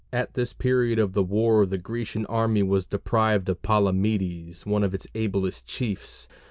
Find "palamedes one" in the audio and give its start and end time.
3.61-4.83